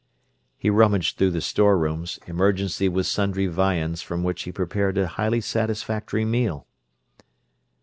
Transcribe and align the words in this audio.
He 0.57 0.71
rummaged 0.71 1.15
through 1.19 1.29
the 1.29 1.41
store 1.41 1.77
rooms, 1.77 2.17
emerging 2.25 2.91
with 2.91 3.05
sundry 3.05 3.45
viands 3.45 4.01
from 4.01 4.23
which 4.23 4.41
he 4.41 4.51
prepared 4.51 4.97
a 4.97 5.05
highly 5.05 5.41
satisfactory 5.41 6.25
meal. 6.25 6.65